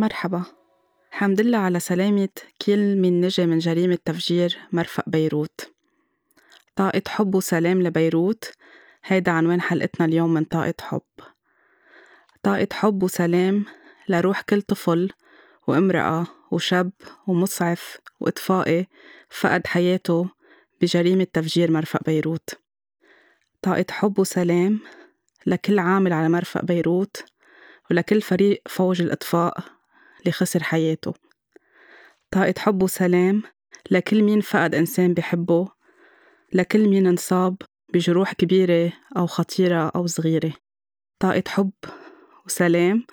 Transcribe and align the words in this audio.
مرحبا. 0.00 0.42
حمد 1.10 1.40
لله 1.40 1.58
على 1.58 1.80
سلامة 1.80 2.28
كل 2.66 2.96
من 2.96 3.20
نجا 3.20 3.46
من 3.46 3.58
جريمة 3.58 3.98
تفجير 4.04 4.58
مرفأ 4.72 5.02
بيروت. 5.06 5.72
طاقة 6.76 7.02
حب 7.08 7.34
وسلام 7.34 7.82
لبيروت 7.82 8.52
هيدا 9.04 9.32
عنوان 9.32 9.60
حلقتنا 9.60 10.06
اليوم 10.06 10.34
من 10.34 10.44
طاقة 10.44 10.74
حب. 10.80 11.02
طاقة 12.42 12.68
حب 12.72 13.02
وسلام 13.02 13.64
لروح 14.08 14.40
كل 14.40 14.62
طفل 14.62 15.10
وامرأة 15.66 16.26
وشاب 16.50 16.90
ومسعف 17.26 17.98
وإطفائي 18.20 18.86
فقد 19.30 19.66
حياته 19.66 20.28
بجريمة 20.80 21.26
تفجير 21.32 21.70
مرفأ 21.70 21.98
بيروت. 22.06 22.50
طاقة 23.62 23.86
حب 23.90 24.18
وسلام 24.18 24.80
لكل 25.46 25.78
عامل 25.78 26.12
على 26.12 26.28
مرفأ 26.28 26.62
بيروت 26.62 27.24
ولكل 27.90 28.22
فريق 28.22 28.62
فوج 28.68 29.02
الإطفاء 29.02 29.79
اللي 30.20 30.32
خسر 30.32 30.62
حياته. 30.62 31.14
طاقة 32.30 32.54
حب 32.58 32.82
وسلام 32.82 33.42
لكل 33.90 34.22
مين 34.22 34.40
فقد 34.40 34.74
إنسان 34.74 35.14
بحبه 35.14 35.68
لكل 36.52 36.88
مين 36.88 37.06
انصاب 37.06 37.56
بجروح 37.94 38.32
كبيرة 38.32 38.92
أو 39.16 39.26
خطيرة 39.26 39.88
أو 39.88 40.06
صغيرة. 40.06 40.52
طاقة 41.18 41.42
حب 41.48 41.70
وسلام 42.46 43.06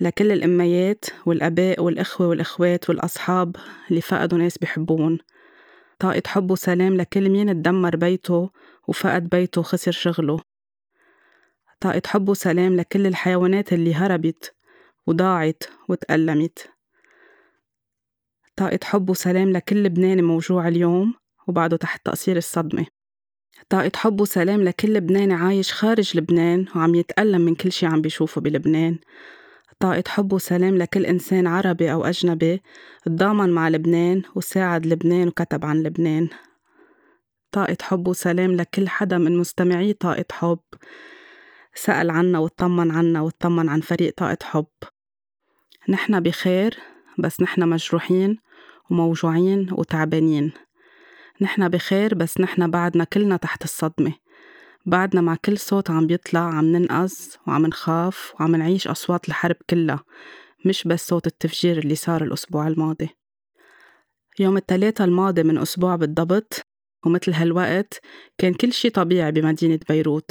لكل 0.00 0.32
الأميات 0.32 1.04
والأباء 1.26 1.82
والإخوة 1.82 2.28
والإخوات 2.28 2.90
والأصحاب 2.90 3.56
اللي 3.90 4.00
فقدوا 4.00 4.38
ناس 4.38 4.58
بحبون. 4.58 5.18
طاقة 5.98 6.22
حب 6.26 6.50
وسلام 6.50 6.96
لكل 6.96 7.30
مين 7.30 7.54
تدمر 7.54 7.96
بيته 7.96 8.50
وفقد 8.88 9.28
بيته 9.28 9.60
وخسر 9.60 9.92
شغله. 9.92 10.40
طاقة 11.80 12.02
حب 12.06 12.28
وسلام 12.28 12.76
لكل 12.76 13.06
الحيوانات 13.06 13.72
اللي 13.72 13.94
هربت 13.94 14.54
وضاعت 15.06 15.62
وتألمت 15.88 16.68
طاقة 18.56 18.78
حب 18.84 19.10
وسلام 19.10 19.50
لكل 19.50 19.82
لبناني 19.82 20.22
موجوع 20.22 20.68
اليوم 20.68 21.14
وبعده 21.48 21.76
تحت 21.76 22.06
تأثير 22.06 22.36
الصدمة. 22.36 22.86
طاقة 23.68 23.92
حب 23.96 24.20
وسلام 24.20 24.62
لكل 24.62 24.94
لبناني 24.94 25.34
عايش 25.34 25.72
خارج 25.72 26.16
لبنان 26.16 26.66
وعم 26.76 26.94
يتألم 26.94 27.40
من 27.40 27.54
كل 27.54 27.72
شي 27.72 27.86
عم 27.86 28.00
بيشوفه 28.00 28.40
بلبنان. 28.40 28.98
طاقة 29.80 30.04
حب 30.08 30.32
وسلام 30.32 30.76
لكل 30.76 31.06
إنسان 31.06 31.46
عربي 31.46 31.92
أو 31.92 32.04
أجنبي 32.04 32.62
تضامن 33.04 33.50
مع 33.50 33.68
لبنان 33.68 34.22
وساعد 34.34 34.86
لبنان 34.86 35.28
وكتب 35.28 35.64
عن 35.64 35.82
لبنان. 35.82 36.28
طاقة 37.52 37.76
حب 37.82 38.08
وسلام 38.08 38.52
لكل 38.52 38.88
حدا 38.88 39.18
من 39.18 39.38
مستمعي 39.38 39.92
طاقة 39.92 40.24
حب. 40.32 40.60
سأل 41.74 42.10
عنا 42.10 42.38
وطمن 42.38 42.90
عنا 42.90 43.20
وطمن 43.20 43.68
عن 43.68 43.80
فريق 43.80 44.14
طاقة 44.16 44.38
حب. 44.42 44.66
نحن 45.88 46.20
بخير 46.20 46.78
بس 47.18 47.40
نحن 47.40 47.68
مجروحين 47.68 48.38
وموجوعين 48.90 49.68
وتعبانين. 49.72 50.52
نحن 51.40 51.68
بخير 51.68 52.14
بس 52.14 52.40
نحن 52.40 52.70
بعدنا 52.70 53.04
كلنا 53.04 53.36
تحت 53.36 53.64
الصدمة. 53.64 54.12
بعدنا 54.86 55.20
مع 55.20 55.36
كل 55.44 55.58
صوت 55.58 55.90
عم 55.90 56.06
بيطلع 56.06 56.40
عم 56.40 56.64
ننقذ 56.64 57.14
وعم 57.46 57.66
نخاف 57.66 58.34
وعم 58.40 58.56
نعيش 58.56 58.88
أصوات 58.88 59.28
الحرب 59.28 59.56
كلها 59.70 60.04
مش 60.64 60.84
بس 60.84 61.08
صوت 61.08 61.26
التفجير 61.26 61.78
اللي 61.78 61.94
صار 61.94 62.24
الأسبوع 62.24 62.68
الماضي. 62.68 63.08
يوم 64.38 64.56
التلاتة 64.56 65.04
الماضي 65.04 65.42
من 65.42 65.58
أسبوع 65.58 65.96
بالضبط 65.96 66.66
ومثل 67.06 67.32
هالوقت 67.32 68.00
كان 68.38 68.54
كل 68.54 68.72
شي 68.72 68.90
طبيعي 68.90 69.32
بمدينة 69.32 69.80
بيروت. 69.88 70.30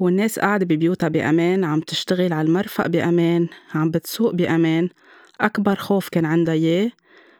والناس 0.00 0.38
قاعدة 0.38 0.66
ببيوتها 0.66 1.08
بأمان 1.08 1.64
عم 1.64 1.80
تشتغل 1.80 2.32
على 2.32 2.48
المرفأ 2.48 2.88
بأمان 2.88 3.48
عم 3.74 3.90
بتسوق 3.90 4.34
بأمان. 4.34 4.88
أكبر 5.40 5.74
خوف 5.74 6.08
كان 6.08 6.24
عندها 6.24 6.54
إياه 6.54 6.90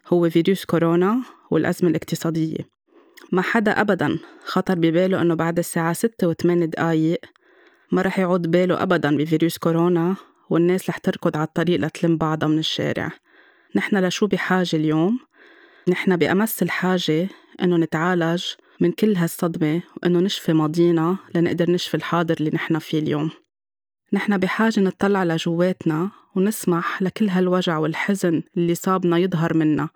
هو 0.08 0.30
فيروس 0.30 0.64
كورونا 0.64 1.22
والأزمة 1.50 1.90
الاقتصادية. 1.90 2.58
ما 3.32 3.42
حدا 3.42 3.80
أبدا 3.80 4.18
خطر 4.44 4.74
بباله 4.74 5.22
إنه 5.22 5.34
بعد 5.34 5.58
الساعة 5.58 5.92
ستة 5.92 6.28
وثمان 6.28 6.70
دقايق 6.70 7.20
ما 7.92 8.02
رح 8.02 8.18
يعود 8.18 8.50
باله 8.50 8.82
أبدا 8.82 9.16
بفيروس 9.16 9.58
كورونا 9.58 10.16
والناس 10.50 10.90
رح 10.90 10.98
تركض 10.98 11.36
على 11.36 11.46
الطريق 11.46 11.80
لتلم 11.80 12.16
بعضها 12.16 12.48
من 12.48 12.58
الشارع. 12.58 13.12
نحن 13.76 14.04
لشو 14.04 14.26
بحاجة 14.26 14.76
اليوم؟ 14.76 15.18
نحن 15.88 16.16
بأمس 16.16 16.62
الحاجة 16.62 17.28
إنه 17.62 17.76
نتعالج 17.76 18.44
من 18.80 18.92
كل 18.92 19.16
هالصدمة 19.16 19.82
وإنه 19.96 20.20
نشفي 20.20 20.52
ماضينا 20.52 21.16
لنقدر 21.34 21.70
نشفي 21.70 21.96
الحاضر 21.96 22.36
اللي 22.40 22.50
نحن 22.54 22.78
فيه 22.78 22.98
اليوم. 22.98 23.30
نحن 24.12 24.38
بحاجة 24.38 24.80
نطلع 24.80 25.24
لجواتنا 25.24 26.10
ونسمح 26.36 27.02
لكل 27.02 27.28
هالوجع 27.28 27.78
والحزن 27.78 28.42
اللي 28.56 28.74
صابنا 28.74 29.18
يظهر 29.18 29.56
منا. 29.56 29.88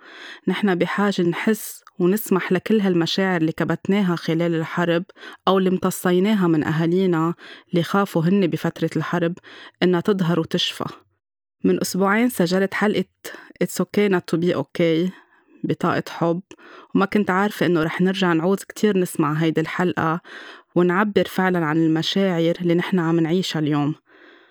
نحن 0.49 0.75
بحاجة 0.75 1.23
نحس 1.23 1.85
ونسمح 1.99 2.53
لكل 2.53 2.81
هالمشاعر 2.81 3.41
اللي 3.41 3.53
كبتناها 3.53 4.17
خلال 4.17 4.55
الحرب 4.55 5.05
أو 5.49 5.59
اللي 5.59 5.71
امتصيناها 5.71 6.47
من 6.47 6.65
أهالينا 6.65 7.35
اللي 7.71 7.83
خافوا 7.83 8.23
هن 8.23 8.47
بفترة 8.47 8.91
الحرب 8.97 9.39
إنها 9.83 10.01
تظهر 10.01 10.41
وتشفى. 10.41 10.85
من 11.65 11.81
أسبوعين 11.81 12.29
سجلت 12.29 12.75
حلقة 12.75 13.05
It's 13.63 13.81
okay 13.81 14.09
not 14.09 14.27
to 14.27 14.37
be 14.37 14.53
okay. 14.53 15.24
بطاقة 15.65 16.03
حب 16.11 16.43
وما 16.95 17.07
كنت 17.07 17.31
عارفة 17.31 17.67
إنه 17.67 17.83
رح 17.83 18.01
نرجع 18.01 18.33
نعوز 18.33 18.59
كتير 18.65 18.99
نسمع 18.99 19.33
هيدي 19.33 19.61
الحلقة 19.61 20.21
ونعبر 20.75 21.25
فعلا 21.25 21.67
عن 21.67 21.77
المشاعر 21.77 22.55
اللي 22.61 22.75
نحن 22.75 22.99
عم 22.99 23.21
نعيشها 23.21 23.61
اليوم. 23.61 23.95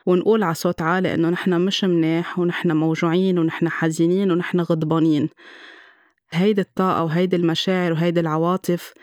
ونقول 0.06 0.44
على 0.44 0.54
صوت 0.54 0.82
عالي 0.82 1.14
إنه 1.14 1.30
نحن 1.30 1.62
مش 1.62 1.84
مناح 1.84 2.40
ونحن 2.40 2.72
موجوعين 2.72 3.40
ونحن 3.40 3.70
حزينين 3.70 4.32
ونحن 4.32 4.60
غضبانين. 4.60 5.30
هيدي 6.32 6.62
الطاقة 6.62 7.04
وهيدي 7.04 7.36
المشاعر 7.36 7.92
وهيدي 7.92 8.20
العواطف 8.20 8.94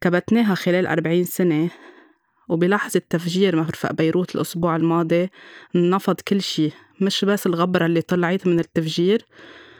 كبتناها 0.00 0.54
خلال 0.54 0.86
أربعين 0.86 1.24
سنة 1.24 1.70
وبلحظة 2.48 3.02
تفجير 3.10 3.56
مرفأ 3.56 3.92
بيروت 3.92 4.34
الأسبوع 4.34 4.76
الماضي 4.76 5.30
نفض 5.74 6.20
كل 6.20 6.42
شي 6.42 6.70
مش 7.00 7.24
بس 7.24 7.46
الغبرة 7.46 7.86
اللي 7.86 8.02
طلعت 8.02 8.46
من 8.46 8.58
التفجير 8.58 9.26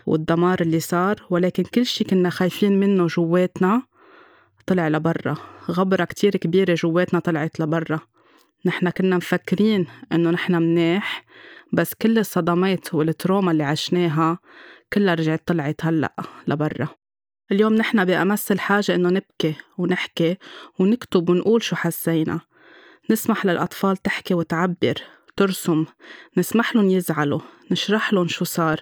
والدمار 0.07 0.61
اللي 0.61 0.81
صار 0.81 1.27
ولكن 1.31 1.63
كل 1.63 1.87
شي 1.87 2.05
كنا 2.05 2.31
خايفين 2.31 2.81
منه 2.81 3.07
جواتنا 3.07 3.83
طلع 4.67 4.89
لبرا. 4.89 5.37
غبرة 5.71 6.05
كتير 6.05 6.37
كبيرة 6.37 6.75
جواتنا 6.75 7.21
طلعت 7.21 7.61
لبرا. 7.61 8.01
نحن 8.65 8.91
كنا 8.91 9.17
مفكرين 9.17 9.87
إنه 10.13 10.31
نحن 10.31 10.55
مناح 10.55 11.25
بس 11.73 11.95
كل 11.95 12.19
الصدمات 12.19 12.95
والتروما 12.95 13.53
اللي 13.53 13.65
عشناها 13.65 14.39
كلها 14.93 15.15
رجعت 15.15 15.43
طلعت 15.47 15.85
هلأ 15.85 16.15
لبرا. 16.49 16.89
اليوم 17.53 17.75
نحن 17.75 18.05
بأمس 18.05 18.53
الحاجة 18.53 18.95
إنه 18.95 19.09
نبكي 19.09 19.55
ونحكي 19.79 20.37
ونكتب 20.79 21.29
ونقول 21.31 21.63
شو 21.63 21.77
حسينا. 21.77 22.41
نسمح 23.11 23.47
للأطفال 23.47 23.97
تحكي 23.97 24.35
وتعبر. 24.35 24.95
ترسم 25.37 25.85
نسمح 26.37 26.77
لهم 26.77 26.91
يزعلوا 26.91 27.41
نشرح 27.71 28.13
لهم 28.13 28.29
شو 28.29 28.45
صار. 28.45 28.81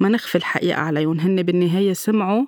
ما 0.00 0.08
نخفي 0.08 0.38
الحقيقة 0.38 0.80
عليهم 0.80 1.20
هن 1.20 1.42
بالنهاية 1.42 1.92
سمعوا 1.92 2.46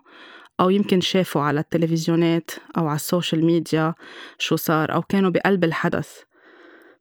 أو 0.60 0.70
يمكن 0.70 1.00
شافوا 1.00 1.42
على 1.42 1.60
التلفزيونات 1.60 2.50
أو 2.76 2.86
على 2.86 2.96
السوشيال 2.96 3.44
ميديا 3.44 3.94
شو 4.38 4.56
صار 4.56 4.94
أو 4.94 5.02
كانوا 5.02 5.30
بقلب 5.30 5.64
الحدث. 5.64 6.18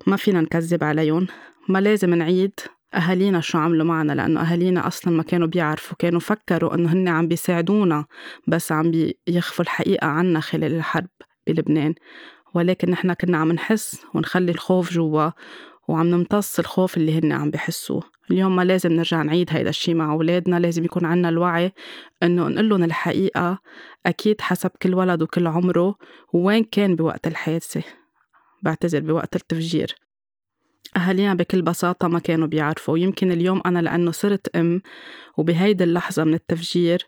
ما 0.08 0.16
فينا 0.16 0.42
نكذب 0.42 0.84
عليهم 0.84 1.28
ما 1.70 1.80
لازم 1.80 2.14
نعيد 2.14 2.60
أهالينا 2.94 3.42
شو 3.42 3.58
عملوا 3.58 3.86
معنا 3.86 4.14
لأنه 4.14 4.42
أهالينا 4.42 4.88
أصلا 4.88 5.14
ما 5.14 5.24
كانوا 5.24 5.48
بيعرفوا 5.48 5.98
كانوا 6.00 6.20
فكروا 6.20 6.76
إنه 6.76 6.94
هن 6.94 7.08
عم 7.08 7.28
بيساعدونا 7.28 8.06
بس 8.48 8.72
عم 8.72 8.92
بيخفوا 9.28 9.66
الحقيقة 9.66 10.08
عنا 10.08 10.40
خلال 10.40 10.76
الحرب 10.76 11.10
بلبنان. 11.48 11.94
ولكن 12.54 12.90
نحن 12.90 13.14
كنا 13.14 13.38
عم 13.38 13.52
نحس 13.52 14.06
ونخلي 14.14 14.52
الخوف 14.52 14.94
جوا 14.94 15.30
وعم 15.88 16.08
نمتص 16.08 16.60
الخوف 16.60 16.98
اللي 16.98 17.20
هن 17.20 17.32
عم 17.32 17.52
بحسوه. 17.52 18.04
اليوم 18.32 18.56
ما 18.56 18.62
لازم 18.62 18.92
نرجع 18.94 19.22
نعيد 19.22 19.48
هيدا 19.52 19.70
الشي 19.70 19.94
مع 19.94 20.14
أولادنا 20.14 20.60
لازم 20.60 20.86
يكون 20.86 21.06
عنا 21.06 21.30
الوعي 21.30 21.72
إنه 22.24 22.48
نقول 22.48 22.70
لهم 22.70 22.84
الحقيقة 22.84 23.60
أكيد 24.06 24.42
حسب 24.42 24.72
كل 24.82 24.94
ولد 24.94 25.22
وكل 25.22 25.48
عمره 25.48 25.96
وين 26.34 26.64
كان 26.64 26.96
بوقت 26.96 27.28
الحادثة. 27.28 27.84
بعتذر 28.62 29.00
بوقت 29.00 29.36
التفجير. 29.36 29.96
أهالينا 30.98 31.34
بكل 31.34 31.62
بساطة 31.62 32.08
ما 32.08 32.20
كانوا 32.20 32.48
بيعرفوا. 32.48 32.98
يمكن 32.98 33.32
اليوم 33.32 33.62
أنا 33.66 33.80
لأنه 33.80 34.12
صرت 34.12 34.56
أم 34.56 34.82
وبهيدي 35.38 35.84
اللحظة 35.84 36.24
من 36.24 36.34
التفجير 36.34 37.08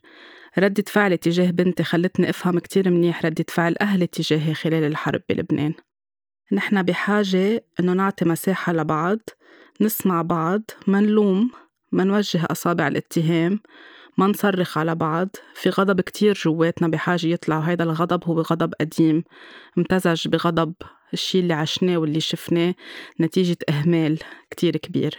ردة 0.59 0.83
فعلي 0.87 1.17
تجاه 1.17 1.51
بنتي 1.51 1.83
خلتني 1.83 2.29
أفهم 2.29 2.59
كتير 2.59 2.89
منيح 2.89 3.25
ردة 3.25 3.45
فعل 3.49 3.75
أهلي 3.81 4.07
تجاهي 4.07 4.53
خلال 4.53 4.83
الحرب 4.83 5.21
بلبنان. 5.29 5.73
نحن 6.51 6.83
بحاجة 6.83 7.65
إنه 7.79 7.93
نعطي 7.93 8.25
مساحة 8.25 8.73
لبعض 8.73 9.19
نسمع 9.81 10.21
بعض 10.21 10.61
ما 10.87 10.99
نلوم 10.99 11.51
ما 11.91 12.03
نوجه 12.03 12.45
أصابع 12.51 12.87
الاتهام 12.87 13.59
ما 14.17 14.27
نصرخ 14.27 14.77
على 14.77 14.95
بعض. 14.95 15.29
في 15.53 15.69
غضب 15.69 16.01
كتير 16.01 16.33
جواتنا 16.33 16.87
بحاجة 16.87 17.27
يطلع 17.27 17.57
وهيدا 17.57 17.83
الغضب 17.83 18.23
هو 18.23 18.41
غضب 18.41 18.73
قديم 18.73 19.23
امتزج 19.77 20.27
بغضب 20.27 20.73
الشي 21.13 21.39
اللي 21.39 21.53
عشناه 21.53 21.97
واللي 21.97 22.19
شفناه 22.19 22.75
نتيجة 23.21 23.57
إهمال 23.69 24.19
كتير 24.51 24.77
كبير 24.77 25.17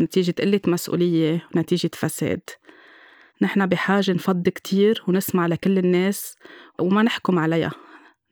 نتيجة 0.00 0.34
قلة 0.38 0.60
مسؤولية 0.66 1.48
ونتيجة 1.56 1.90
فساد. 1.94 2.40
نحن 3.42 3.66
بحاجة 3.66 4.12
نفض 4.12 4.48
كتير 4.48 5.04
ونسمع 5.08 5.46
لكل 5.46 5.78
الناس 5.78 6.36
وما 6.80 7.02
نحكم 7.02 7.38
عليها. 7.38 7.72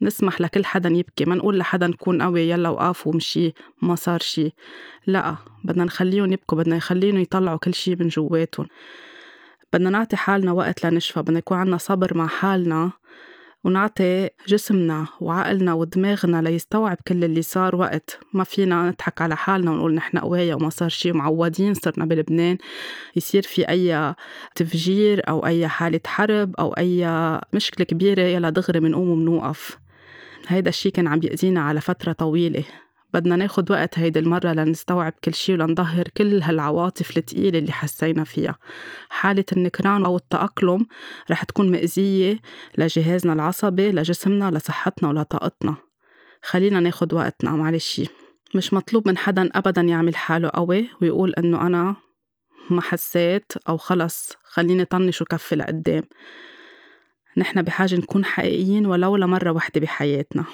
نسمح 0.02 0.40
لكل 0.40 0.64
حدا 0.64 0.88
يبكي 0.88 1.24
ما 1.24 1.34
نقول 1.34 1.58
لحدا 1.58 1.86
نكون 1.86 2.22
قوي 2.22 2.40
يلا 2.40 2.68
وقاف 2.68 3.06
ومشي 3.06 3.54
ما 3.82 3.94
صار 3.94 4.20
شي. 4.20 4.52
لا 5.06 5.36
بدنا 5.64 5.84
نخليهم 5.84 6.32
يبكوا 6.32 6.58
بدنا 6.58 6.76
نخليهم 6.76 7.16
يطلعوا 7.16 7.58
كل 7.58 7.74
شي 7.74 7.94
من 7.94 8.08
جواتهم. 8.08 8.66
بدنا 9.72 9.90
نعطي 9.90 10.16
حالنا 10.16 10.52
وقت 10.52 10.86
لنشفى 10.86 11.22
بدنا 11.22 11.38
يكون 11.38 11.58
عنا 11.58 11.76
صبر 11.76 12.16
مع 12.16 12.26
حالنا 12.26 12.90
ونعطي 13.64 14.28
جسمنا 14.48 15.06
وعقلنا 15.20 15.72
ودماغنا 15.74 16.42
ليستوعب 16.42 16.96
كل 17.08 17.24
اللي 17.24 17.42
صار 17.42 17.76
وقت. 17.76 18.18
ما 18.32 18.44
فينا 18.44 18.88
نضحك 18.88 19.22
على 19.22 19.36
حالنا 19.36 19.70
ونقول 19.70 19.94
نحن 19.94 20.18
قوايا 20.18 20.54
وما 20.54 20.70
صار 20.70 20.88
شي 20.88 21.12
معودين 21.12 21.74
صرنا 21.74 22.04
بلبنان. 22.04 22.58
يصير 23.16 23.42
في 23.42 23.68
أي 23.68 24.14
تفجير 24.54 25.28
أو 25.28 25.46
أي 25.46 25.68
حالة 25.68 26.00
حرب 26.06 26.56
أو 26.56 26.72
أي 26.72 27.06
مشكلة 27.54 27.86
كبيرة 27.86 28.22
يلا 28.22 28.50
دغري 28.50 28.80
منقوم 28.80 29.08
ومنوقف 29.08 29.78
هيدا 30.48 30.68
الشي 30.68 30.90
كان 30.90 31.06
عم 31.06 31.18
بيأذينا 31.18 31.60
على 31.60 31.80
فترة 31.80 32.12
طويلة. 32.12 32.64
بدنا 33.14 33.36
ناخد 33.36 33.70
وقت 33.70 33.98
هيدي 33.98 34.18
المرة 34.18 34.52
لنستوعب 34.52 35.12
كل 35.24 35.34
شي 35.34 35.52
ولنظهر 35.54 36.08
كل 36.16 36.42
هالعواطف 36.42 37.16
التقيلة 37.16 37.58
اللي 37.58 37.72
حسينا 37.72 38.24
فيها. 38.24 38.58
حالة 39.08 39.44
النكران 39.52 40.04
أو 40.04 40.16
التأقلم 40.16 40.86
رح 41.30 41.44
تكون 41.44 41.70
مأزية 41.70 42.38
لجهازنا 42.78 43.32
العصبي 43.32 43.90
لجسمنا 43.90 44.50
لصحتنا 44.50 45.08
ولطاقتنا 45.08 45.76
خلينا 46.42 46.80
ناخد 46.80 47.12
وقتنا 47.12 47.50
معلش. 47.50 48.00
مش 48.54 48.72
مطلوب 48.72 49.08
من 49.08 49.18
حدا 49.18 49.50
أبدا 49.54 49.82
يعمل 49.82 50.16
حاله 50.16 50.48
قوي 50.48 50.88
ويقول 51.02 51.34
إنه 51.34 51.66
أنا 51.66 51.96
ما 52.70 52.80
حسيت 52.80 53.52
أو 53.68 53.76
خلص. 53.76 54.32
خليني 54.44 54.84
طنش 54.84 55.22
وكفي 55.22 55.56
لقدام. 55.56 56.02
نحن 57.36 57.62
بحاجة 57.62 57.94
نكون 57.94 58.24
حقيقيين 58.24 58.86
ولو 58.86 59.16
لمرة 59.16 59.50
وحدة 59.50 59.80
بحياتنا. 59.80 60.44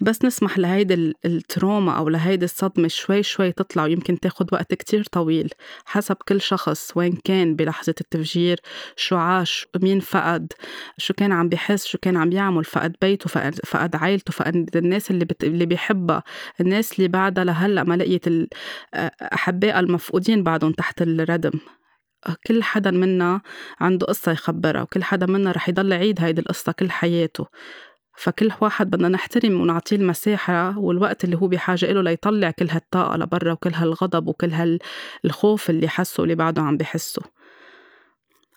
بس 0.00 0.24
نسمح 0.24 0.58
لهيدي 0.58 1.14
التروما 1.24 1.92
أو 1.92 2.08
لهيدي 2.08 2.44
الصدمة 2.44 2.88
شوي 2.88 3.22
شوي 3.22 3.52
تطلع 3.52 3.84
ويمكن 3.84 4.20
تاخد 4.20 4.54
وقت 4.54 4.74
كتير 4.74 5.04
طويل 5.12 5.50
حسب 5.84 6.16
كل 6.28 6.40
شخص 6.40 6.92
وين 6.96 7.18
كان 7.24 7.56
بلحظة 7.56 7.94
التفجير 8.00 8.60
شو 8.96 9.16
عاش 9.16 9.66
مين 9.82 10.00
فقد 10.00 10.52
شو 10.98 11.14
كان 11.14 11.32
عم 11.32 11.48
بحس 11.48 11.86
شو 11.86 11.98
كان 11.98 12.16
عم 12.16 12.32
يعمل 12.32 12.64
فقد 12.64 12.96
بيته 13.02 13.28
فقد, 13.28 13.54
فقد 13.66 13.96
عائلته 13.96 14.32
فقد 14.32 14.76
الناس 14.76 15.10
اللي, 15.10 15.24
بت... 15.24 15.44
اللي 15.44 15.66
بيحبها 15.66 16.22
الناس 16.60 16.92
اللي 16.98 17.08
بعدها 17.08 17.44
لهلأ 17.44 17.84
ما 17.84 17.94
لقيت 17.94 18.24
أحبائها 19.22 19.80
المفقودين 19.80 20.42
بعدهم 20.42 20.72
تحت 20.72 21.02
الردم. 21.02 21.52
كل 22.46 22.62
حدا 22.62 22.90
منا 22.90 23.40
عنده 23.80 24.06
قصة 24.06 24.32
يخبرها 24.32 24.82
وكل 24.82 25.04
حدا 25.04 25.26
منا 25.26 25.52
رح 25.52 25.68
يضل 25.68 25.92
يعيد 25.92 26.20
هيدي 26.20 26.40
القصة 26.40 26.72
كل 26.72 26.90
حياته. 26.90 27.46
فكل 28.16 28.50
واحد 28.60 28.90
بدنا 28.90 29.08
نحترم 29.08 29.60
ونعطيه 29.60 29.96
المساحة 29.96 30.78
والوقت 30.78 31.24
اللي 31.24 31.36
هو 31.36 31.48
بحاجة 31.48 31.92
له 31.92 32.02
ليطلع 32.02 32.50
كل 32.50 32.68
هالطاقة 32.70 33.16
لبرا 33.16 33.52
وكل 33.52 33.74
هالغضب 33.74 34.28
وكل 34.28 34.78
هالخوف 35.24 35.70
اللي 35.70 35.88
حسه 35.88 36.20
واللي 36.20 36.34
بعده 36.34 36.62
عم 36.62 36.76
بحسه. 36.76 37.22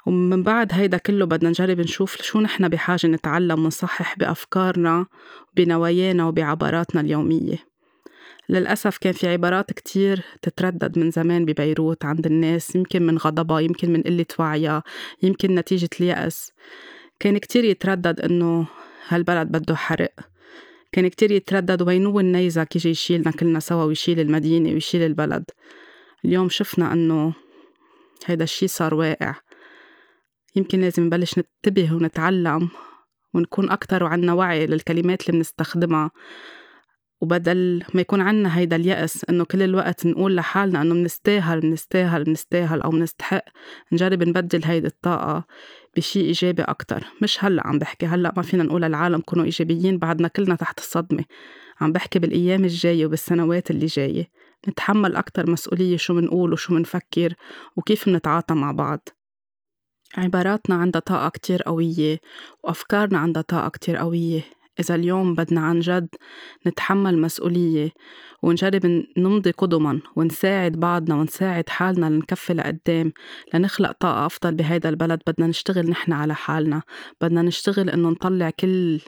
ومن 0.05 0.43
بعد 0.43 0.73
هيدا 0.73 0.97
كله 0.97 1.25
بدنا 1.25 1.49
نجرب 1.49 1.79
نشوف 1.79 2.21
شو 2.21 2.41
نحن 2.41 2.69
بحاجة 2.69 3.07
نتعلم 3.07 3.65
ونصحح 3.65 4.17
بأفكارنا 4.17 5.05
بنوايانا 5.55 6.27
وبعباراتنا 6.27 7.01
اليومية. 7.01 7.57
للأسف 8.49 8.97
كان 8.97 9.13
في 9.13 9.27
عبارات 9.27 9.73
كتير 9.73 10.23
تتردد 10.41 10.99
من 10.99 11.11
زمان 11.11 11.45
ببيروت 11.45 12.05
عند 12.05 12.25
الناس 12.25 12.75
يمكن 12.75 13.05
من 13.05 13.17
غضبها 13.17 13.59
يمكن 13.59 13.93
من 13.93 14.01
قلة 14.01 14.25
وعيها 14.39 14.83
يمكن 15.23 15.55
نتيجة 15.55 15.89
اليأس. 16.01 16.51
كان 17.19 17.37
كتير 17.37 17.63
يتردد 17.63 18.21
إنه 18.21 18.67
هالبلد 19.07 19.47
بده 19.47 19.75
حرق. 19.75 20.13
كان 20.91 21.07
كتير 21.07 21.31
يتردد 21.31 21.81
وينو 21.81 22.19
النيزك 22.19 22.75
يجي 22.75 22.89
يشيلنا 22.89 23.31
كلنا 23.31 23.59
سوا 23.59 23.83
ويشيل 23.83 24.19
المدينة 24.19 24.69
ويشيل 24.69 25.01
البلد. 25.01 25.43
اليوم 26.25 26.49
شفنا 26.49 26.93
إنه 26.93 27.33
هيدا 28.25 28.43
الشي 28.43 28.67
صار 28.67 28.93
واقع. 28.93 29.35
يمكن 30.55 30.81
لازم 30.81 31.03
نبلش 31.03 31.35
ننتبه 31.37 31.93
ونتعلم 31.93 32.69
ونكون 33.33 33.69
أكتر 33.69 34.03
وعنا 34.03 34.33
وعي 34.33 34.65
للكلمات 34.65 35.21
اللي 35.21 35.37
بنستخدمها. 35.37 36.11
وبدل 37.21 37.83
ما 37.93 38.01
يكون 38.01 38.21
عنا 38.21 38.57
هيدا 38.57 38.75
اليأس 38.75 39.25
إنه 39.29 39.45
كل 39.45 39.61
الوقت 39.61 40.05
نقول 40.05 40.35
لحالنا 40.35 40.81
إنه 40.81 40.93
منستاهل 40.93 41.65
منستاهل 41.65 42.23
منستاهل 42.27 42.81
أو 42.81 42.91
منستحق 42.91 43.43
نجرب 43.91 44.23
نبدل 44.23 44.65
هيدي 44.65 44.87
الطاقة 44.87 45.43
بشي 45.95 46.21
إيجابي 46.21 46.61
أكتر. 46.61 47.03
مش 47.21 47.43
هلأ 47.43 47.67
عم 47.67 47.79
بحكي 47.79 48.05
هلأ 48.05 48.33
ما 48.37 48.43
فينا 48.43 48.63
نقول 48.63 48.81
للعالم 48.81 49.21
كونوا 49.21 49.45
إيجابيين 49.45 49.97
بعدنا 49.97 50.27
كلنا 50.27 50.55
تحت 50.55 50.79
الصدمة. 50.79 51.23
عم 51.81 51.91
بحكي 51.91 52.19
بالأيام 52.19 52.63
الجاية 52.63 53.05
وبالسنوات 53.05 53.71
اللي 53.71 53.85
جاية. 53.85 54.27
نتحمل 54.67 55.15
أكتر 55.15 55.51
مسؤولية 55.51 55.97
شو 55.97 56.13
منقول 56.13 56.53
وشو 56.53 56.73
منفكر 56.73 57.33
وكيف 57.75 58.07
منتعاطى 58.07 58.53
مع 58.53 58.71
بعض. 58.71 59.09
عباراتنا 60.17 60.75
عندها 60.75 61.01
طاقة 61.01 61.29
كتير 61.29 61.61
قوية 61.61 62.19
وأفكارنا 62.63 63.19
عندها 63.19 63.41
طاقة 63.41 63.69
كتير 63.69 63.97
قوية. 63.97 64.56
إذا 64.79 64.95
اليوم 64.95 65.33
بدنا 65.33 65.61
عن 65.61 65.79
جد 65.79 66.07
نتحمل 66.67 67.17
مسؤولية 67.21 67.89
ونجرب 68.41 69.03
نمضي 69.17 69.51
قدما 69.51 70.01
ونساعد 70.15 70.71
بعضنا 70.71 71.15
ونساعد 71.15 71.69
حالنا 71.69 72.05
لنكفي 72.05 72.53
لقدام 72.53 73.11
لنخلق 73.53 73.91
طاقة 73.91 74.25
أفضل 74.25 74.55
بهيدا 74.55 74.89
البلد. 74.89 75.21
بدنا 75.27 75.47
نشتغل 75.47 75.89
نحن 75.89 76.13
على 76.13 76.35
حالنا. 76.35 76.81
بدنا 77.21 77.41
نشتغل 77.41 77.89
إنه 77.89 78.09
نطلع 78.09 78.49
كل 78.49 78.99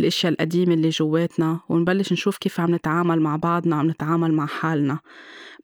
الأشياء 0.00 0.32
القديمة 0.32 0.74
اللي 0.74 0.88
جواتنا 0.88 1.60
ونبلش 1.68 2.12
نشوف 2.12 2.38
كيف 2.38 2.60
عم 2.60 2.74
نتعامل 2.74 3.20
مع 3.20 3.36
بعضنا 3.36 3.76
وعم 3.76 3.90
نتعامل 3.90 4.32
مع 4.32 4.46
حالنا. 4.46 4.98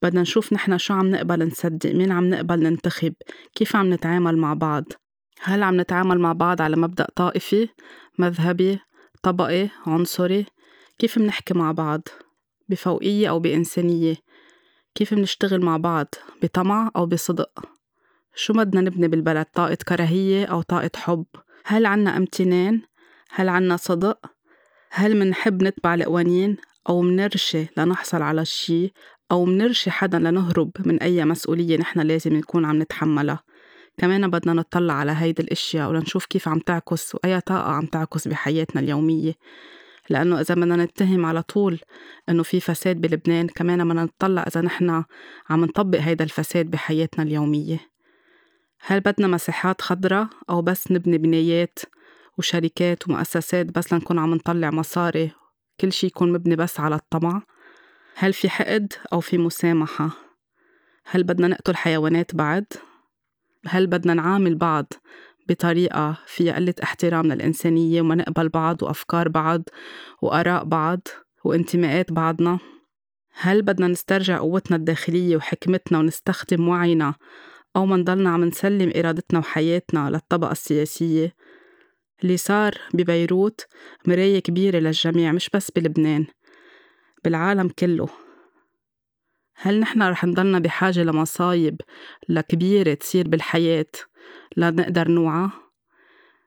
بدنا 0.02 0.20
نشوف 0.20 0.52
نحن 0.52 0.78
شو 0.78 0.94
عم 0.94 1.10
نقبل 1.10 1.46
نصدق 1.46 1.94
مين 1.94 2.12
عم 2.12 2.30
نقبل 2.30 2.62
ننتخب 2.62 3.14
كيف 3.54 3.76
عم 3.76 3.92
نتعامل 3.92 4.36
مع 4.36 4.54
بعض. 4.54 4.84
هل 5.42 5.62
عم 5.62 5.80
نتعامل 5.80 6.18
مع 6.18 6.32
بعض 6.32 6.62
على 6.62 6.76
مبدأ 6.76 7.06
طائفي 7.16 7.68
مذهبي 8.18 8.78
طبقي 9.22 9.68
عنصري 9.86 10.46
كيف 10.98 11.18
منحكي 11.18 11.54
مع 11.54 11.72
بعض؟ 11.72 12.00
بفوقية 12.68 13.28
أو 13.28 13.38
بإنسانية. 13.40 14.16
كيف 14.94 15.12
منشتغل 15.12 15.60
مع 15.60 15.76
بعض؟ 15.76 16.06
بطمع 16.42 16.90
أو 16.96 17.06
بصدق؟ 17.06 17.64
شو 18.34 18.52
بدنا 18.52 18.80
نبني 18.80 19.08
بالبلد؟ 19.08 19.46
طاقة 19.54 19.78
كراهية 19.88 20.44
أو 20.44 20.62
طاقة 20.62 20.90
حب؟ 20.96 21.24
هل 21.64 21.86
عنا 21.86 22.16
امتنان؟ 22.16 22.80
هل 23.30 23.48
عنا 23.48 23.76
صدق؟ 23.76 24.18
هل 24.90 25.16
منحب 25.16 25.62
نتبع 25.62 25.94
القوانين؟ 25.94 26.56
أو 26.88 27.02
منرشي 27.02 27.66
لنحصل 27.76 28.22
على 28.22 28.42
الشي 28.42 28.92
أو 29.32 29.44
منرشي 29.44 29.90
حدا 29.90 30.18
لنهرب 30.18 30.70
من 30.86 31.02
أي 31.02 31.24
مسؤولية 31.24 31.76
نحن 31.76 32.00
لازم 32.00 32.36
نكون 32.36 32.64
عم 32.64 32.82
نتحملها؟ 32.82 33.40
كمان 34.00 34.30
بدنا 34.30 34.52
نطلع 34.52 34.94
على 34.94 35.12
هيدي 35.12 35.42
الأشياء 35.42 35.90
ولنشوف 35.90 36.26
كيف 36.26 36.48
عم 36.48 36.58
تعكس 36.58 37.14
وأي 37.14 37.40
طاقة 37.40 37.72
عم 37.72 37.86
تعكس 37.86 38.28
بحياتنا 38.28 38.80
اليومية. 38.80 39.34
لأنه 40.10 40.40
إذا 40.40 40.54
بدنا 40.54 40.76
نتهم 40.76 41.26
على 41.26 41.42
طول 41.42 41.80
إنه 42.28 42.42
في 42.42 42.60
فساد 42.60 43.00
بلبنان 43.00 43.48
كمان 43.48 43.88
بدنا 43.88 44.04
نطلع 44.04 44.42
إذا 44.42 44.60
نحن 44.60 45.04
عم 45.50 45.64
نطبق 45.64 45.98
هيدا 45.98 46.24
الفساد 46.24 46.70
بحياتنا 46.70 47.24
اليومية. 47.24 47.78
هل 48.80 49.00
بدنا 49.00 49.26
مساحات 49.26 49.82
خضراء 49.82 50.28
أو 50.50 50.62
بس 50.62 50.92
نبني 50.92 51.18
بنايات 51.18 51.78
وشركات 52.38 53.08
ومؤسسات 53.08 53.66
بس 53.66 53.92
لنكون 53.92 54.18
عم 54.18 54.34
نطلع 54.34 54.70
مصاري؟ 54.70 55.30
كل 55.80 55.92
شي 55.92 56.06
يكون 56.06 56.32
مبني 56.32 56.56
بس 56.56 56.80
على 56.80 56.94
الطمع. 56.94 57.42
هل 58.14 58.32
في 58.32 58.50
حقد 58.50 58.92
أو 59.12 59.20
في 59.20 59.38
مسامحة؟ 59.38 60.10
هل 61.04 61.22
بدنا 61.22 61.48
نقتل 61.48 61.76
حيوانات 61.76 62.34
بعد؟ 62.34 62.66
هل 63.66 63.86
بدنا 63.86 64.14
نعامل 64.14 64.54
بعض 64.54 64.92
بطريقة 65.48 66.18
فيها 66.26 66.54
قلة 66.54 66.74
احترام 66.82 67.26
للإنسانية 67.26 68.00
وما 68.00 68.14
نقبل 68.14 68.48
بعض 68.48 68.82
وأفكار 68.82 69.28
بعض 69.28 69.62
وآراء 70.22 70.64
بعض 70.64 71.08
وانتماءات 71.44 72.12
بعضنا؟ 72.12 72.58
هل 73.32 73.62
بدنا 73.62 73.88
نسترجع 73.88 74.38
قوتنا 74.38 74.76
الداخلية 74.76 75.36
وحكمتنا 75.36 75.98
ونستخدم 75.98 76.68
وعينا 76.68 77.14
أو 77.76 77.86
ما 77.86 77.96
نضلنا 77.96 78.30
عم 78.30 78.44
نسلم 78.44 78.92
إرادتنا 78.96 79.38
وحياتنا 79.38 80.10
للطبقة 80.10 80.52
السياسية؟ 80.52 81.34
اللي 82.22 82.36
صار 82.36 82.74
ببيروت 82.94 83.66
مراية 84.06 84.38
كبيرة 84.38 84.78
للجميع 84.78 85.32
مش 85.32 85.50
بس 85.54 85.70
بلبنان 85.70 86.26
بالعالم 87.24 87.68
كله. 87.68 88.08
هل 89.62 89.80
نحن 89.80 90.02
رح 90.02 90.24
نضلنا 90.24 90.58
بحاجة 90.58 91.02
لمصايب 91.02 91.80
لكبيرة 92.28 92.94
تصير 92.94 93.28
بالحياة 93.28 93.86
لنقدر 94.56 95.08
نوعى؟ 95.08 95.48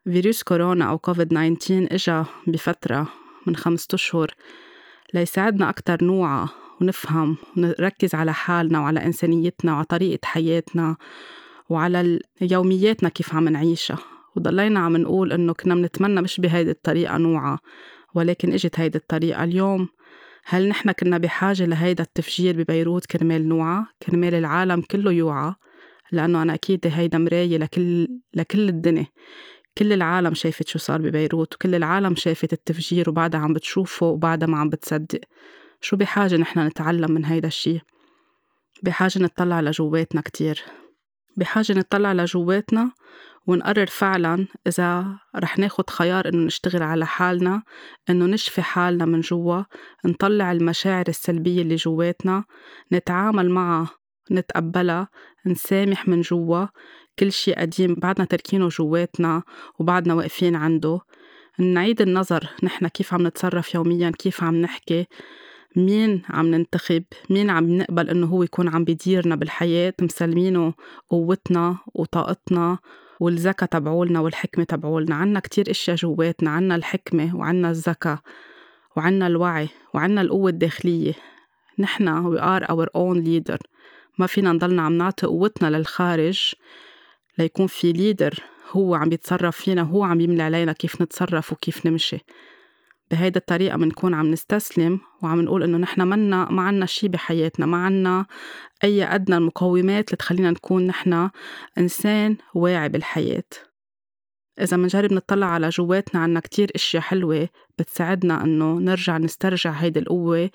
فيروس 0.04 0.44
كورونا 0.44 0.86
أو 0.86 0.98
كوفيد 0.98 1.28
19 1.28 1.88
إجا 1.92 2.26
بفترة 2.48 3.08
من 3.48 3.56
خمسة 3.56 3.88
أشهر 3.94 4.32
ليساعدنا 5.14 5.70
أكتر 5.70 6.04
نوعى 6.04 6.48
ونفهم 6.82 7.38
ونركز 7.58 8.16
على 8.16 8.34
حالنا 8.34 8.80
وعلى 8.80 9.06
إنسانيتنا 9.06 9.74
وعلى 9.74 9.86
طريقة 9.86 10.26
حياتنا 10.26 10.96
وعلى 11.70 12.20
يومياتنا 12.42 13.10
كيف 13.10 13.36
عم 13.36 13.50
نعيشها 13.50 13.98
وضلينا 14.36 14.80
عم 14.80 14.98
نقول 14.98 15.34
إنه 15.34 15.54
كنا 15.54 15.76
بنتمنى 15.76 16.22
مش 16.22 16.40
بهيدي 16.40 16.72
الطريقة 16.72 17.18
نوعى 17.18 17.58
ولكن 18.16 18.54
إجت 18.54 18.80
هيدي 18.80 18.98
الطريقة 18.98 19.44
اليوم 19.44 19.88
هل 20.46 20.68
نحن 20.68 20.92
كنا 20.92 21.18
بحاجة 21.18 21.66
لهيدا 21.66 22.04
التفجير 22.04 22.64
ببيروت 22.64 23.06
كرمال 23.06 23.48
نوعى 23.50 23.86
كرمال 24.04 24.34
العالم 24.34 24.82
كله 24.82 25.12
يوعى؟ 25.12 25.56
لأنه 26.12 26.42
أنا 26.42 26.54
أكيد 26.54 26.80
هيدا 26.88 27.18
مراية 27.18 27.58
لكل 27.58 28.08
لكل 28.34 28.70
الدنيا. 28.70 29.06
كل 29.78 29.94
العالم 29.94 30.34
شافت 30.34 30.68
شو 30.68 30.80
صار 30.80 31.02
ببيروت 31.02 31.56
وكل 31.56 31.76
العالم 31.76 32.16
شافت 32.16 32.54
التفجير 32.54 33.10
وبعدها 33.10 33.40
عم 33.40 33.54
بتشوفه 33.54 34.06
وبعدها 34.06 34.48
ما 34.48 34.58
عم 34.58 34.70
بتصدق. 34.70 35.20
شو 35.82 35.98
بحاجة 35.98 36.36
نحن 36.36 36.60
نتعلم 36.60 37.12
من 37.12 37.26
هيدا 37.26 37.48
الشي؟ 37.48 37.80
بحاجة 38.84 39.20
نطلع 39.20 39.62
لجواتنا 39.62 40.22
كتير. 40.22 40.64
بحاجة 41.38 41.74
نطلع 41.74 42.14
لجواتنا 42.14 42.92
ونقرر 43.48 43.86
فعلا 43.86 44.48
إذا 44.68 45.06
رح 45.36 45.60
ناخد 45.60 45.90
خيار 45.90 46.28
إنه 46.28 46.46
نشتغل 46.46 46.84
على 46.84 47.06
حالنا 47.06 47.64
إنه 48.10 48.26
نشفي 48.26 48.62
حالنا 48.62 49.06
من 49.06 49.22
جوا 49.22 49.64
نطلع 50.06 50.52
المشاعر 50.52 51.06
السلبية 51.08 51.62
اللي 51.62 51.76
جواتنا 51.76 52.44
نتعامل 52.94 53.50
معها 53.50 53.90
نتقبلها 54.32 55.08
نسامح 55.46 56.08
من 56.08 56.22
جوا 56.22 56.66
كل 57.20 57.32
شي 57.32 57.54
قديم 57.54 57.94
بعدنا 57.96 58.26
تركينه 58.26 58.68
جواتنا 58.68 59.44
وبعدنا 59.80 60.14
واقفين 60.14 60.56
عنده. 60.56 61.00
نعيد 61.60 62.02
النظر 62.02 62.50
نحن 62.64 62.88
كيف 62.88 63.14
عم 63.14 63.28
نتصرف 63.28 63.76
يوميا 63.76 64.10
كيف 64.10 64.44
عم 64.44 64.56
نحكي 64.56 65.06
مين 65.76 66.22
عم 66.30 66.48
ننتخب 66.48 67.04
مين 67.30 67.50
عم 67.50 67.78
نقبل 67.78 68.10
إنه 68.10 68.28
هو 68.28 68.44
يكون 68.44 68.68
عم 68.68 68.84
بيديرنا 68.84 69.36
بالحياة 69.36 69.94
مسلمينه 70.02 70.74
قوتنا 71.10 71.78
وطاقتنا 71.96 72.78
والذكاء 73.20 73.70
تبعولنا 73.70 74.20
والحكمة 74.20 74.64
تبعولنا. 74.64 75.16
عنا 75.16 75.40
كتير 75.40 75.72
إشياء 75.72 75.96
جواتنا 75.96 76.50
عنا 76.50 76.76
الحكمة 76.76 77.36
وعنا 77.36 77.70
الذكاء 77.70 78.20
وعنا 78.96 79.28
الوعي 79.28 79.70
وعنا 79.94 80.22
القوة 80.22 80.50
الداخلية. 80.50 81.14
نحن 81.80 82.36
we 82.36 82.40
are 82.40 82.64
our 82.72 82.88
own 82.98 83.26
leader. 83.26 83.58
ما 84.18 84.28
فينا 84.28 84.52
نضلنا 84.52 84.82
عم 84.82 84.94
نعطي 84.94 85.28
قوتنا 85.28 85.78
للخارج 85.78 86.54
ليكون 87.38 87.68
في 87.68 87.92
ليدر 87.92 88.40
هو 88.72 88.96
عم 88.96 89.12
يتصرف 89.12 89.58
فينا 89.58 89.82
وهو 89.82 90.04
عم 90.04 90.22
يملي 90.22 90.44
علينا 90.44 90.74
كيف 90.74 91.02
نتصرف 91.02 91.52
وكيف 91.52 91.86
نمشي. 91.86 92.18
بهيدا 93.12 93.40
الطريقة 93.40 93.78
منكون 93.78 94.14
عم 94.14 94.32
نستسلم 94.32 95.00
وعم 95.24 95.42
نقول 95.42 95.64
إنه 95.64 95.78
نحن 95.78 96.02
منا 96.02 96.52
ما 96.52 96.62
عنا 96.62 96.86
شي 96.86 97.08
بحياتنا 97.08 97.66
ما 97.66 97.78
عنا 97.78 98.26
أي 98.84 99.04
أدنى 99.04 99.38
المقومات 99.38 100.08
اللي 100.08 100.18
تخلينا 100.18 100.52
نكون 100.52 100.88
نحن 100.88 101.30
إنسان 101.78 102.38
واعي 102.56 102.90
بالحياة. 102.90 103.44
إذا 104.62 104.78
منجرب 104.78 105.14
نطلع 105.14 105.48
على 105.48 105.70
جواتنا 105.70 106.22
عنا 106.22 106.40
كتير 106.40 106.72
إشياء 106.76 107.04
حلوة 107.04 107.50
بتساعدنا 107.80 108.44
إنه 108.44 108.80
نرجع 108.80 109.18
نسترجع 109.18 109.72
هيدي 109.72 110.00
القوة 110.00 110.50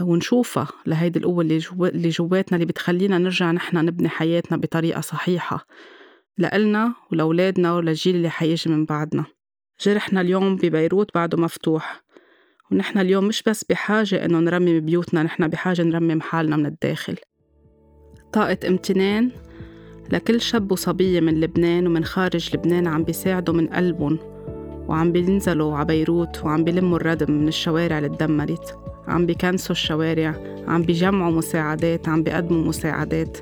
ونشوفها 0.00 0.68
لهيدي 0.86 1.18
القوة 1.18 1.42
اللي, 1.42 1.58
جو... 1.58 1.86
اللي 1.86 2.08
جواتنا 2.08 2.56
اللي 2.56 2.66
بتخلينا 2.66 3.18
نرجع 3.18 3.50
نحن 3.52 3.76
نبني 3.76 4.08
حياتنا 4.08 4.58
بطريقة 4.58 5.00
صحيحة 5.00 5.66
لإلنا 6.38 6.94
ولأولادنا 7.12 7.74
وللجيل 7.74 8.16
اللي 8.16 8.30
حيجي 8.30 8.70
من 8.70 8.84
بعدنا. 8.84 9.24
جرحنا 9.80 10.20
اليوم 10.20 10.56
ببيروت 10.56 11.10
بعده 11.14 11.38
مفتوح. 11.38 12.02
ونحن 12.70 12.98
اليوم 12.98 13.24
مش 13.24 13.42
بس 13.42 13.64
بحاجة 13.64 14.24
إنه 14.24 14.38
نرمم 14.38 14.80
بيوتنا 14.80 15.22
نحن 15.22 15.48
بحاجة 15.48 15.82
نرمم 15.82 16.20
حالنا 16.20 16.56
من 16.56 16.66
الداخل. 16.66 17.16
طاقة 18.32 18.58
امتنان 18.68 19.30
لكل 20.12 20.40
شاب 20.40 20.72
وصبية 20.72 21.20
من 21.20 21.40
لبنان 21.40 21.86
ومن 21.86 22.04
خارج 22.04 22.56
لبنان 22.56 22.86
عم 22.86 23.04
بيساعدوا 23.04 23.54
من 23.54 23.66
قلبهم 23.66 24.18
وعم 24.88 25.12
بينزلوا 25.12 25.76
على 25.76 25.86
بيروت 25.86 26.44
وعم 26.44 26.64
بيلموا 26.64 26.96
الردم 26.96 27.32
من 27.32 27.48
الشوارع 27.48 27.98
اللي 27.98 28.08
تدمرت 28.08 28.78
عم 29.08 29.26
بيكنسوا 29.26 29.70
الشوارع 29.70 30.34
عم 30.68 30.82
بيجمعوا 30.82 31.32
مساعدات 31.32 32.08
عم 32.08 32.22
بيقدموا 32.22 32.68
مساعدات. 32.68 33.38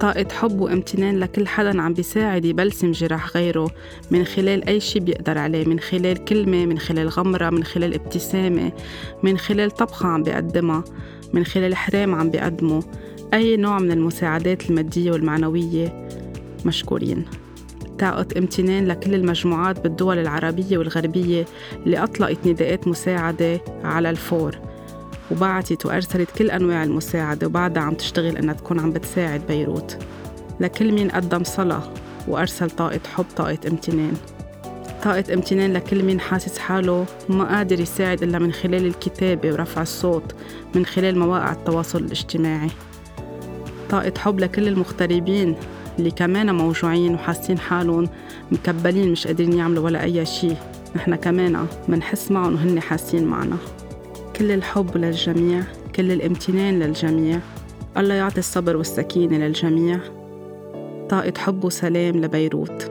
طاقة 0.00 0.26
حب 0.32 0.60
وامتنان 0.60 1.20
لكل 1.20 1.46
حدا 1.48 1.82
عم 1.82 1.94
بيساعد 1.94 2.44
يبلسم 2.44 2.92
جراح 2.92 3.36
غيره. 3.36 3.70
من 4.10 4.24
خلال 4.24 4.68
أي 4.68 4.80
شي 4.80 5.00
بيقدر 5.00 5.38
عليه 5.38 5.64
من 5.64 5.80
خلال 5.80 6.24
كلمة 6.24 6.66
من 6.66 6.78
خلال 6.78 7.08
غمرة 7.08 7.50
من 7.50 7.64
خلال 7.64 7.94
ابتسامة 7.94 8.72
من 9.22 9.38
خلال 9.38 9.70
طبخة 9.70 10.08
عم 10.08 10.22
بيقدمها 10.22 10.84
من 11.32 11.44
خلال 11.44 11.76
حرام 11.76 12.14
عم 12.14 12.30
بيقدمه. 12.30 12.82
أي 13.34 13.56
نوع 13.56 13.78
من 13.78 13.90
المساعدات 13.90 14.70
المادية 14.70 15.12
والمعنوية 15.12 16.08
مشكورين. 16.66 17.24
طاقة 17.98 18.26
امتنان 18.38 18.86
لكل 18.86 19.14
المجموعات 19.14 19.80
بالدول 19.80 20.18
العربية 20.18 20.78
والغربية 20.78 21.46
اللي 21.86 21.98
أطلقت 21.98 22.46
نداءات 22.46 22.88
مساعدة 22.88 23.60
على 23.84 24.10
الفور. 24.10 24.69
وبعتت 25.30 25.86
وأرسلت 25.86 26.30
كل 26.30 26.50
أنواع 26.50 26.84
المساعدة 26.84 27.46
وبعدها 27.46 27.82
عم 27.82 27.94
تشتغل 27.94 28.36
إنها 28.36 28.54
تكون 28.54 28.80
عم 28.80 28.90
بتساعد 28.92 29.42
بيروت. 29.48 29.98
لكل 30.60 30.92
مين 30.92 31.08
قدم 31.10 31.44
صلاة 31.44 31.82
وأرسل 32.28 32.70
طاقة 32.70 33.00
حب 33.14 33.24
طاقة 33.36 33.58
امتنان. 33.68 34.12
طاقة 35.04 35.34
امتنان 35.34 35.72
لكل 35.72 36.02
مين 36.02 36.20
حاسس 36.20 36.58
حاله 36.58 37.06
ما 37.28 37.44
قادر 37.56 37.80
يساعد 37.80 38.22
إلا 38.22 38.38
من 38.38 38.52
خلال 38.52 38.86
الكتابة 38.86 39.52
ورفع 39.52 39.82
الصوت 39.82 40.34
من 40.74 40.86
خلال 40.86 41.18
مواقع 41.18 41.52
التواصل 41.52 41.98
الاجتماعي. 41.98 42.70
طاقة 43.90 44.12
حب 44.18 44.40
لكل 44.40 44.68
المغتربين 44.68 45.56
اللي 45.98 46.10
كمان 46.10 46.54
موجوعين 46.54 47.14
وحاسين 47.14 47.58
حالهم 47.58 48.08
مكبلين 48.52 49.12
مش 49.12 49.26
قادرين 49.26 49.52
يعملوا 49.52 49.84
ولا 49.84 50.02
أي 50.02 50.26
شي 50.26 50.52
نحن 50.96 51.14
كمان 51.14 51.66
منحس 51.88 52.30
معهم 52.30 52.54
وهن 52.54 52.80
حاسين 52.80 53.24
معنا. 53.24 53.56
كل 54.40 54.50
الحب 54.50 54.96
للجميع 54.96 55.62
كل 55.96 56.12
الامتنان 56.12 56.78
للجميع. 56.78 57.40
الله 57.96 58.14
يعطي 58.14 58.38
الصبر 58.38 58.76
والسكينة 58.76 59.38
للجميع. 59.38 60.00
طاقة 61.08 61.32
حب 61.38 61.64
وسلام 61.64 62.16
لبيروت. 62.16 62.89